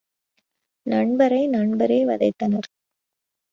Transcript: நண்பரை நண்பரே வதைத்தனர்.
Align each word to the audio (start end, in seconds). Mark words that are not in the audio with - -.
நண்பரை 0.85 1.47
நண்பரே 1.47 1.99
வதைத்தனர். 2.05 2.69